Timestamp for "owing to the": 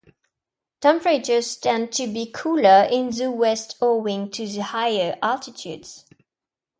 3.81-4.63